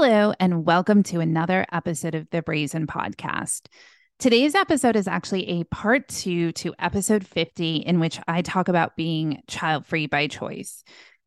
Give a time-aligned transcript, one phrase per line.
[0.00, 3.62] Hello, and welcome to another episode of the Brazen Podcast.
[4.20, 8.96] Today's episode is actually a part two to episode 50, in which I talk about
[8.96, 10.84] being child free by choice.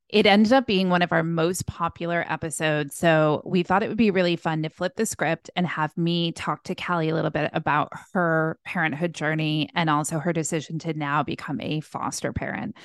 [0.08, 2.96] It ended up being one of our most popular episodes.
[2.96, 6.32] So we thought it would be really fun to flip the script and have me
[6.32, 10.94] talk to Callie a little bit about her parenthood journey and also her decision to
[10.94, 12.78] now become a foster parent.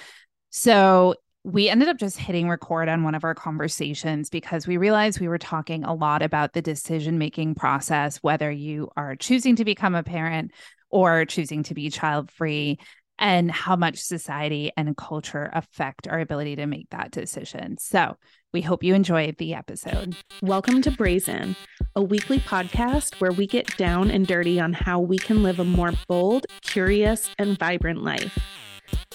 [0.50, 1.14] So
[1.46, 5.28] we ended up just hitting record on one of our conversations because we realized we
[5.28, 9.94] were talking a lot about the decision making process, whether you are choosing to become
[9.94, 10.50] a parent
[10.90, 12.80] or choosing to be child free,
[13.20, 17.78] and how much society and culture affect our ability to make that decision.
[17.78, 18.16] So
[18.52, 20.16] we hope you enjoyed the episode.
[20.42, 21.54] Welcome to Brazen,
[21.94, 25.64] a weekly podcast where we get down and dirty on how we can live a
[25.64, 28.36] more bold, curious, and vibrant life.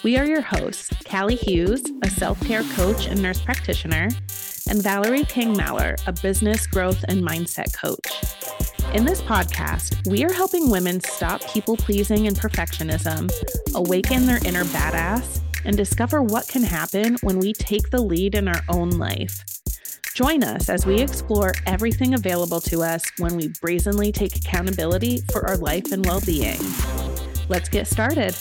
[0.04, 4.08] We are your hosts, Callie Hughes, a self care coach and nurse practitioner,
[4.68, 8.32] and Valerie King Maller, a business growth and mindset coach.
[8.94, 13.30] In this podcast, we are helping women stop people pleasing and perfectionism,
[13.74, 18.48] awaken their inner badass, and discover what can happen when we take the lead in
[18.48, 19.44] our own life.
[20.14, 25.46] Join us as we explore everything available to us when we brazenly take accountability for
[25.48, 26.60] our life and well being.
[27.48, 28.36] Let's get started.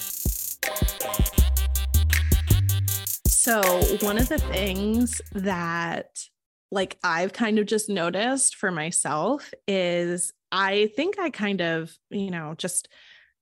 [3.43, 3.59] So,
[4.01, 6.27] one of the things that
[6.69, 12.29] like I've kind of just noticed for myself is I think I kind of, you
[12.29, 12.87] know, just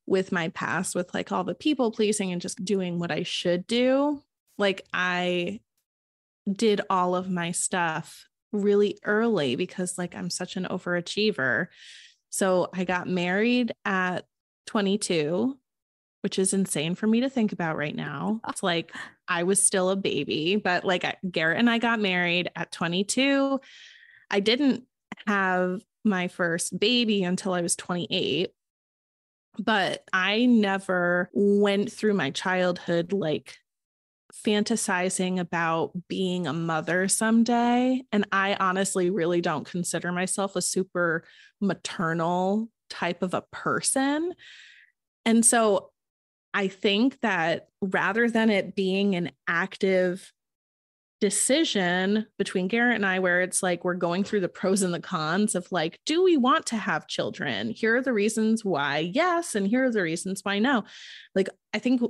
[0.05, 3.67] with my past with like all the people pleasing and just doing what I should
[3.67, 4.23] do,
[4.57, 5.59] like I
[6.49, 11.67] did all of my stuff really early because like I'm such an overachiever.
[12.29, 14.23] So I got married at
[14.67, 15.57] 22
[16.21, 18.41] which is insane for me to think about right now.
[18.49, 18.93] It's like
[19.27, 23.59] I was still a baby, but like Garrett and I got married at 22.
[24.31, 24.83] I didn't
[25.27, 28.49] have my first baby until I was 28.
[29.57, 33.57] But I never went through my childhood like
[34.33, 38.03] fantasizing about being a mother someday.
[38.11, 41.23] And I honestly really don't consider myself a super
[41.59, 44.33] maternal type of a person.
[45.25, 45.91] And so
[46.53, 50.31] I think that rather than it being an active
[51.21, 54.99] decision between Garrett and I, where it's like we're going through the pros and the
[54.99, 57.71] cons of like, do we want to have children?
[57.71, 60.85] Here are the reasons why yes, and here are the reasons why no.
[61.35, 62.01] Like, I think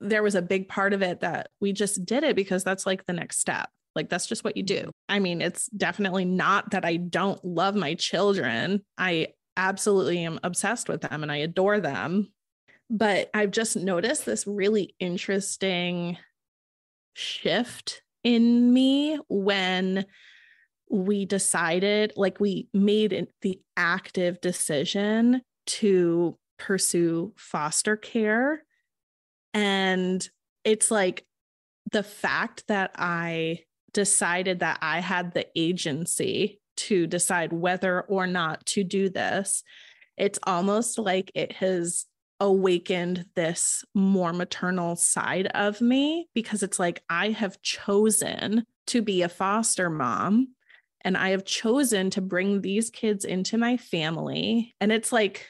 [0.00, 3.06] there was a big part of it that we just did it because that's like
[3.06, 3.68] the next step.
[3.94, 4.80] Like, that's just what you do.
[4.80, 4.90] Mm-hmm.
[5.08, 8.82] I mean, it's definitely not that I don't love my children.
[8.96, 12.32] I absolutely am obsessed with them and I adore them.
[12.90, 16.16] But I've just noticed this really interesting
[17.14, 20.06] shift in me when
[20.90, 28.64] we decided, like, we made the active decision to pursue foster care.
[29.52, 30.26] And
[30.64, 31.26] it's like
[31.92, 33.60] the fact that I
[33.92, 39.62] decided that I had the agency to decide whether or not to do this,
[40.16, 42.06] it's almost like it has
[42.40, 49.22] awakened this more maternal side of me because it's like I have chosen to be
[49.22, 50.48] a foster mom
[51.02, 54.74] and I have chosen to bring these kids into my family.
[54.80, 55.46] And it's like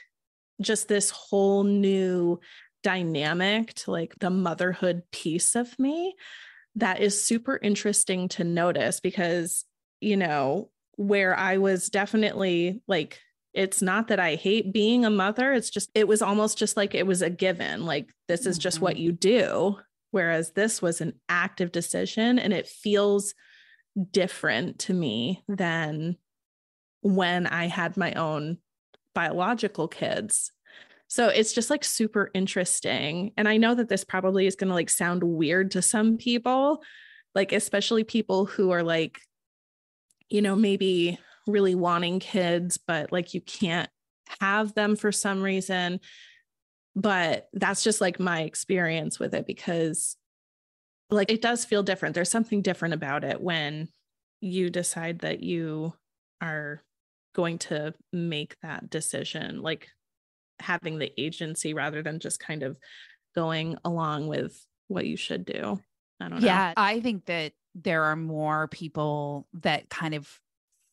[0.60, 2.40] just this whole new
[2.82, 6.14] dynamic to like the motherhood piece of me
[6.76, 9.64] that is super interesting to notice because,
[10.00, 13.20] you know, where I was definitely like
[13.54, 15.52] it's not that I hate being a mother.
[15.52, 17.86] It's just, it was almost just like it was a given.
[17.86, 18.84] Like, this is just mm-hmm.
[18.84, 19.78] what you do.
[20.10, 23.34] Whereas this was an active decision and it feels
[24.10, 26.16] different to me than
[27.02, 28.58] when I had my own
[29.14, 30.52] biological kids.
[31.08, 33.32] So it's just like super interesting.
[33.36, 36.82] And I know that this probably is going to like sound weird to some people,
[37.34, 39.18] like, especially people who are like,
[40.28, 43.88] you know, maybe really wanting kids, but like you can't
[44.40, 46.00] have them for some reason.
[46.94, 50.16] But that's just like my experience with it because
[51.10, 52.14] like it does feel different.
[52.14, 53.88] There's something different about it when
[54.40, 55.94] you decide that you
[56.40, 56.82] are
[57.34, 59.88] going to make that decision, like
[60.60, 62.76] having the agency rather than just kind of
[63.34, 65.80] going along with what you should do.
[66.20, 66.46] I don't know.
[66.46, 70.28] Yeah, I think that there are more people that kind of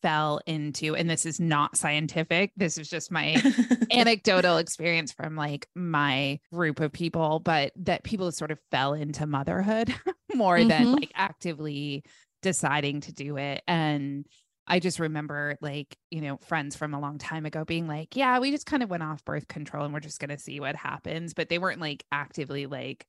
[0.01, 3.42] fell into and this is not scientific this is just my
[3.92, 9.25] anecdotal experience from like my group of people but that people sort of fell into
[9.25, 9.94] motherhood
[10.36, 10.69] more mm-hmm.
[10.69, 12.03] than like actively
[12.42, 14.25] deciding to do it and
[14.68, 18.39] I just remember like, you know, friends from a long time ago being like, yeah,
[18.39, 20.75] we just kind of went off birth control and we're just going to see what
[20.75, 21.36] happens.
[21.36, 23.06] But they weren't like actively like,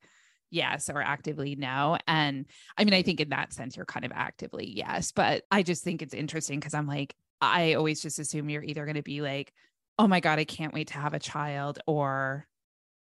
[0.50, 1.98] yes or actively no.
[2.06, 2.46] And
[2.76, 5.12] I mean, I think in that sense, you're kind of actively yes.
[5.12, 8.84] But I just think it's interesting because I'm like, I always just assume you're either
[8.84, 9.52] going to be like,
[9.98, 12.46] oh my God, I can't wait to have a child or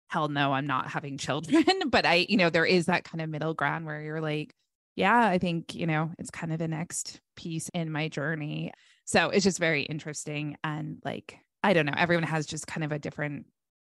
[0.07, 1.65] hell no, I'm not having children.
[1.89, 4.53] but I, you know, there is that kind of middle ground where you're like,
[4.95, 8.71] yeah, I think, you know, it's kind of the next piece in my journey.
[9.03, 10.57] So it's just very interesting.
[10.63, 13.45] And like, I don't know, everyone has just kind of a different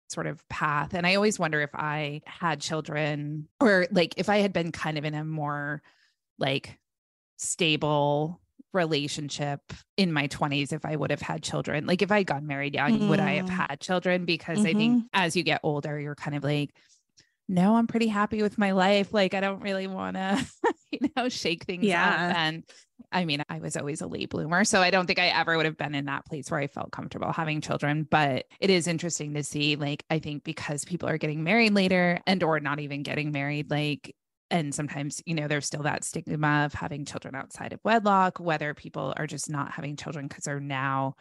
[0.07, 0.93] sort of path.
[0.93, 4.97] And I always wonder if I had children or like if I had been kind
[4.97, 5.81] of in a more
[6.39, 6.77] like
[7.37, 8.39] stable
[8.73, 9.61] relationship
[9.97, 11.85] in my 20s if I would have had children.
[11.85, 13.09] Like if I got married young, mm.
[13.09, 13.49] would I have mm.
[13.49, 14.25] had children?
[14.25, 14.67] Because mm-hmm.
[14.67, 15.07] I think mm-hmm.
[15.13, 16.71] as you get older, you're kind of like,
[17.47, 19.13] no, I'm pretty happy with my life.
[19.13, 20.45] Like I don't really want to,
[20.91, 22.05] you know, shake things yeah.
[22.05, 22.37] up.
[22.37, 22.63] And
[23.11, 24.65] I mean, I was always a late bloomer.
[24.65, 26.91] So I don't think I ever would have been in that place where I felt
[26.91, 28.05] comfortable having children.
[28.09, 32.19] But it is interesting to see, like, I think because people are getting married later
[32.27, 34.13] and or not even getting married, like
[34.49, 38.73] and sometimes you know there's still that stigma of having children outside of wedlock whether
[38.73, 41.15] people are just not having children because they're now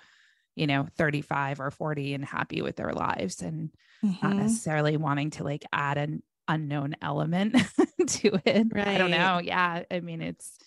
[0.57, 3.71] you know 35 or 40 and happy with their lives and
[4.05, 4.27] mm-hmm.
[4.27, 7.55] not necessarily wanting to like add an unknown element
[8.07, 8.67] to it.
[8.73, 8.89] Right.
[8.89, 9.41] I don't know.
[9.43, 9.83] Yeah.
[9.91, 10.59] I mean, it's,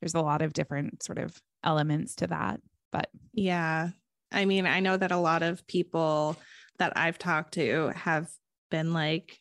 [0.00, 2.60] there's a lot of different sort of elements to that.
[2.90, 3.90] But yeah.
[4.30, 6.36] I mean, I know that a lot of people
[6.78, 8.30] that I've talked to have
[8.70, 9.38] been like,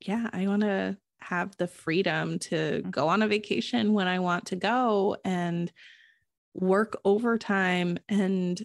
[0.00, 2.90] yeah, I want to have the freedom to mm-hmm.
[2.90, 5.72] go on a vacation when I want to go and
[6.54, 8.62] work overtime and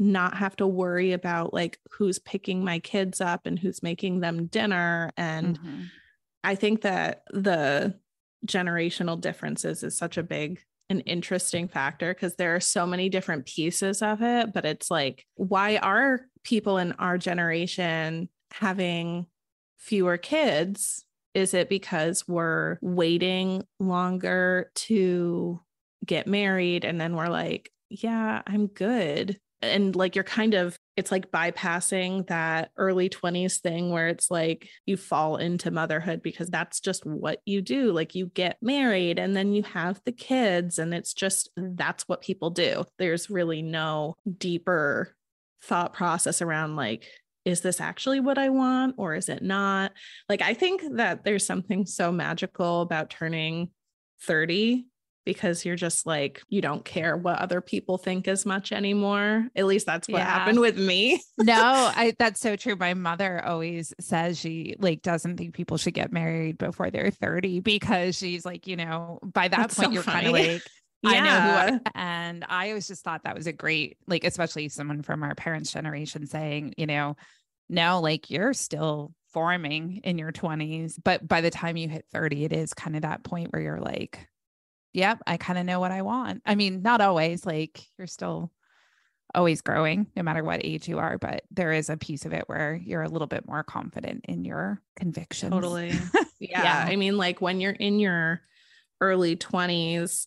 [0.00, 4.46] not have to worry about like who's picking my kids up and who's making them
[4.46, 5.10] dinner.
[5.16, 5.82] And mm-hmm.
[6.42, 7.94] i think that the
[8.46, 13.44] generational differences is such a big and interesting factor because there are so many different
[13.44, 19.26] pieces of it but it's like why are people in our generation having
[19.80, 21.04] fewer kids?
[21.34, 25.60] Is it because we're waiting longer to
[26.04, 31.12] get married and then we're like yeah i'm good and like you're kind of it's
[31.12, 36.80] like bypassing that early 20s thing where it's like you fall into motherhood because that's
[36.80, 40.94] just what you do like you get married and then you have the kids and
[40.94, 45.14] it's just that's what people do there's really no deeper
[45.62, 47.06] thought process around like
[47.44, 49.92] is this actually what I want or is it not?
[50.28, 53.70] Like, I think that there's something so magical about turning
[54.22, 54.86] 30
[55.24, 59.48] because you're just like you don't care what other people think as much anymore.
[59.54, 60.24] At least that's what yeah.
[60.24, 61.22] happened with me.
[61.38, 62.76] no, I that's so true.
[62.76, 67.60] My mother always says she like doesn't think people should get married before they're 30
[67.60, 70.62] because she's like, you know, by that that's point so you're kind of like
[71.02, 71.10] yeah.
[71.10, 74.68] I know who I, and I always just thought that was a great like especially
[74.68, 77.16] someone from our parents generation saying, you know,
[77.68, 82.46] no, like you're still forming in your 20s, but by the time you hit 30
[82.46, 84.26] it is kind of that point where you're like
[84.92, 86.42] yep, I kind of know what I want.
[86.46, 88.50] I mean, not always, like you're still
[89.34, 92.44] always growing no matter what age you are, but there is a piece of it
[92.46, 95.52] where you're a little bit more confident in your convictions.
[95.52, 95.92] Totally.
[96.42, 96.62] Yeah.
[96.62, 96.86] yeah.
[96.88, 98.40] I mean, like when you're in your
[99.02, 100.26] early 20s,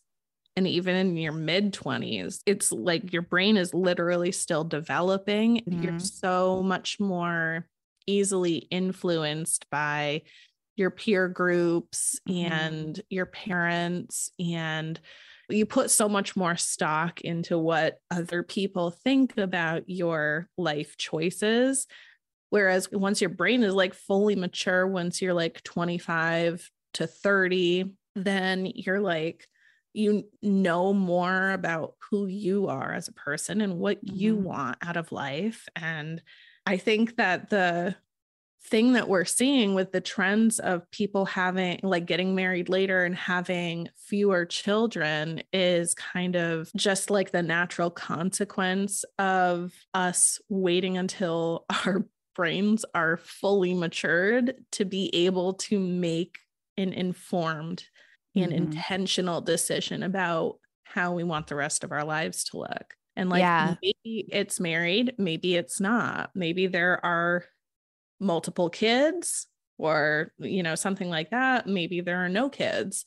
[0.56, 5.62] and even in your mid 20s, it's like your brain is literally still developing.
[5.62, 5.82] Mm-hmm.
[5.82, 7.68] You're so much more
[8.06, 10.22] easily influenced by
[10.76, 12.52] your peer groups mm-hmm.
[12.52, 15.00] and your parents and
[15.50, 21.88] you put so much more stock into what other people think about your life choices
[22.50, 28.66] whereas once your brain is like fully mature once you're like 25 to 30 then
[28.66, 29.48] you're like
[29.94, 34.16] you know more about who you are as a person and what mm-hmm.
[34.16, 36.22] you want out of life and
[36.66, 37.96] i think that the
[38.66, 43.16] thing that we're seeing with the trends of people having like getting married later and
[43.16, 51.66] having fewer children is kind of just like the natural consequence of us waiting until
[51.86, 52.06] our
[52.36, 56.38] brains are fully matured to be able to make
[56.78, 57.84] an informed
[58.36, 58.64] and mm-hmm.
[58.64, 62.96] intentional decision about how we want the rest of our lives to look.
[63.16, 63.76] And like yeah.
[63.82, 66.32] maybe it's married, maybe it's not.
[66.34, 67.46] Maybe there are
[68.24, 73.06] multiple kids or you know something like that maybe there are no kids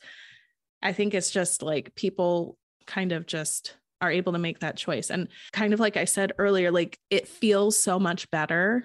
[0.82, 2.56] i think it's just like people
[2.86, 6.32] kind of just are able to make that choice and kind of like i said
[6.38, 8.84] earlier like it feels so much better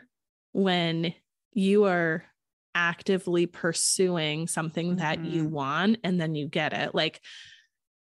[0.54, 1.14] when
[1.54, 2.24] you are
[2.74, 5.00] actively pursuing something mm-hmm.
[5.00, 5.54] that you mm-hmm.
[5.54, 7.20] want and then you get it like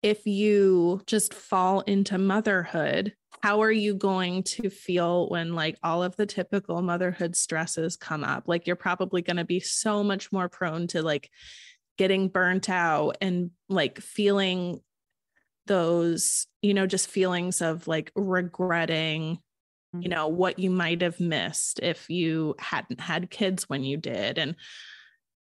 [0.07, 6.05] if you just fall into motherhood, how are you going to feel when like all
[6.05, 8.45] of the typical motherhood stresses come up?
[8.47, 11.29] Like you're probably going to be so much more prone to like
[11.99, 14.79] getting burnt out and like feeling
[15.67, 19.41] those, you know, just feelings of like regretting
[19.93, 20.11] you mm-hmm.
[20.11, 24.55] know what you might have missed if you hadn't had kids when you did and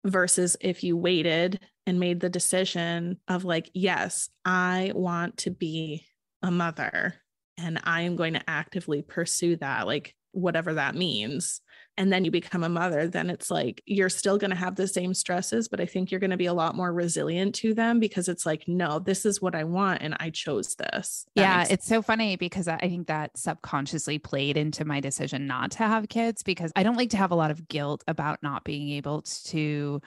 [0.04, 6.04] versus if you waited and made the decision of like yes i want to be
[6.42, 7.14] a mother
[7.58, 11.60] and i am going to actively pursue that like whatever that means
[12.00, 14.88] and then you become a mother, then it's like you're still going to have the
[14.88, 18.00] same stresses, but I think you're going to be a lot more resilient to them
[18.00, 21.26] because it's like, no, this is what I want and I chose this.
[21.36, 25.72] That yeah, it's so funny because I think that subconsciously played into my decision not
[25.72, 28.64] to have kids because I don't like to have a lot of guilt about not
[28.64, 30.00] being able to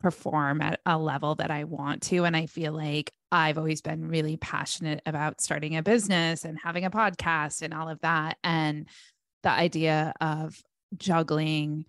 [0.00, 2.24] perform at a level that I want to.
[2.24, 6.84] And I feel like I've always been really passionate about starting a business and having
[6.84, 8.38] a podcast and all of that.
[8.44, 8.88] And
[9.42, 10.60] the idea of
[10.96, 11.86] juggling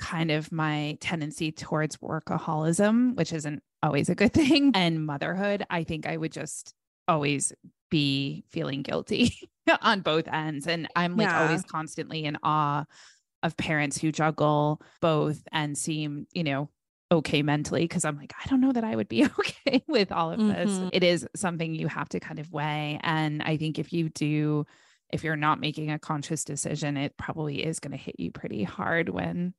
[0.00, 5.84] kind of my tendency towards workaholism, which isn't always a good thing, and motherhood, I
[5.84, 6.74] think I would just
[7.06, 7.52] always
[7.90, 9.36] be feeling guilty
[9.82, 10.66] on both ends.
[10.66, 11.46] And I'm like yeah.
[11.46, 12.84] always constantly in awe
[13.42, 16.70] of parents who juggle both and seem, you know,
[17.12, 20.32] okay mentally because I'm like, I don't know that I would be okay with all
[20.32, 20.70] of this.
[20.70, 20.88] Mm-hmm.
[20.92, 22.98] It is something you have to kind of weigh.
[23.02, 24.66] And I think if you do
[25.10, 28.64] if you're not making a conscious decision, it probably is going to hit you pretty
[28.64, 29.52] hard when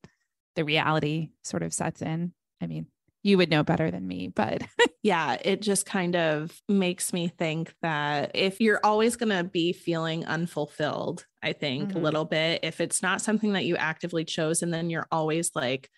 [0.55, 2.33] the reality sort of sets in.
[2.60, 2.88] I mean,
[3.22, 4.63] you would know better than me, but
[5.03, 9.74] yeah, it just kind of makes me think that if you're always going to be
[9.74, 12.00] feeling unfulfilled, I think mm-hmm.
[12.00, 15.51] a little bit, if it's not something that you actively chose, and then you're always
[15.53, 15.89] like,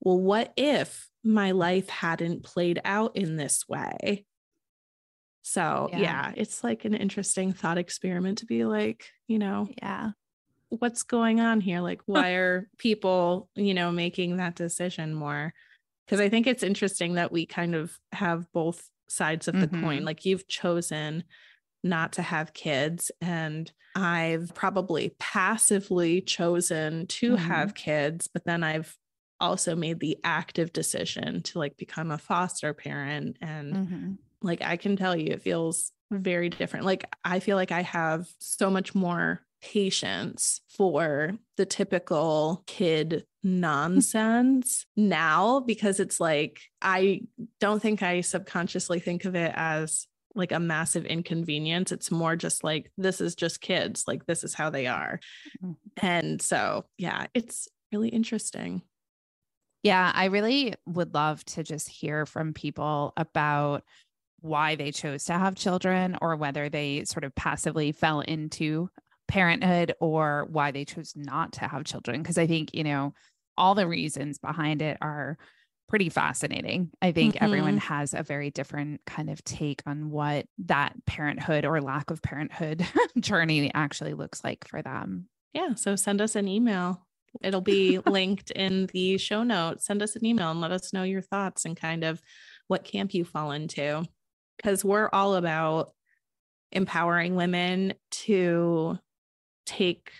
[0.00, 4.24] well, what if my life hadn't played out in this way?
[5.42, 5.98] So, yeah.
[5.98, 10.10] yeah, it's like an interesting thought experiment to be like, you know, yeah,
[10.70, 11.80] what's going on here?
[11.80, 15.54] Like, why are people, you know, making that decision more?
[16.04, 19.84] Because I think it's interesting that we kind of have both sides of the mm-hmm.
[19.84, 20.04] coin.
[20.04, 21.24] Like, you've chosen
[21.84, 27.44] not to have kids, and I've probably passively chosen to mm-hmm.
[27.44, 28.96] have kids, but then I've
[29.40, 34.12] also made the active decision to like become a foster parent and mm-hmm.
[34.42, 36.86] Like I can tell you, it feels very different.
[36.86, 44.86] Like I feel like I have so much more patience for the typical kid nonsense
[44.96, 47.22] now because it's like I
[47.60, 51.90] don't think I subconsciously think of it as like a massive inconvenience.
[51.90, 55.18] It's more just like this is just kids, like this is how they are.
[55.64, 56.06] Mm-hmm.
[56.06, 58.82] And so, yeah, it's really interesting.
[59.82, 63.84] Yeah, I really would love to just hear from people about
[64.40, 68.88] why they chose to have children or whether they sort of passively fell into
[69.28, 72.22] parenthood or why they chose not to have children.
[72.22, 73.14] Because I think, you know,
[73.56, 75.38] all the reasons behind it are
[75.88, 76.90] pretty fascinating.
[77.00, 77.44] I think mm-hmm.
[77.44, 82.22] everyone has a very different kind of take on what that parenthood or lack of
[82.22, 82.84] parenthood
[83.20, 85.28] journey actually looks like for them.
[85.52, 85.74] Yeah.
[85.74, 87.05] So send us an email.
[87.42, 89.86] It'll be linked in the show notes.
[89.86, 92.20] Send us an email and let us know your thoughts and kind of
[92.68, 94.04] what camp you fall into
[94.56, 95.92] because we're all about
[96.72, 98.98] empowering women to
[99.64, 100.10] take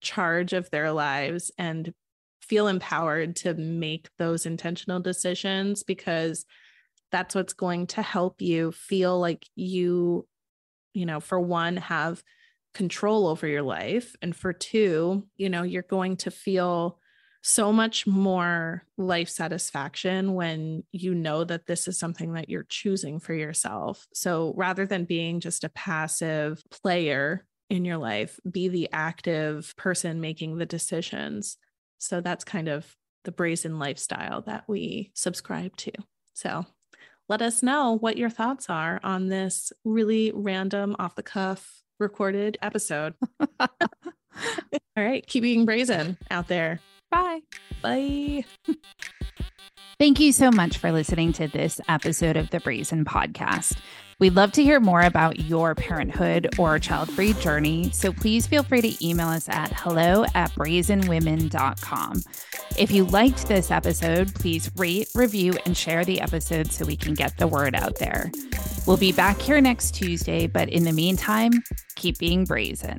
[0.00, 1.92] charge of their lives and
[2.40, 6.44] feel empowered to make those intentional decisions because
[7.10, 10.26] that's what's going to help you feel like you
[10.92, 12.22] you know for one have
[12.74, 16.98] control over your life and for two you know you're going to feel
[17.46, 23.20] so much more life satisfaction when you know that this is something that you're choosing
[23.20, 24.06] for yourself.
[24.14, 30.22] So rather than being just a passive player in your life, be the active person
[30.22, 31.58] making the decisions.
[31.98, 35.92] So that's kind of the brazen lifestyle that we subscribe to.
[36.32, 36.64] So
[37.28, 42.58] let us know what your thoughts are on this really random, off the cuff recorded
[42.62, 43.14] episode.
[43.60, 43.68] All
[44.96, 46.80] right, keep being brazen out there.
[47.10, 47.40] Bye.
[47.82, 48.44] Bye.
[50.00, 53.78] Thank you so much for listening to this episode of the Brazen Podcast.
[54.18, 58.62] We'd love to hear more about your parenthood or child free journey, so please feel
[58.62, 62.22] free to email us at hello at brazenwomen.com.
[62.76, 67.14] If you liked this episode, please rate, review, and share the episode so we can
[67.14, 68.30] get the word out there.
[68.86, 71.52] We'll be back here next Tuesday, but in the meantime,
[71.96, 72.98] keep being brazen.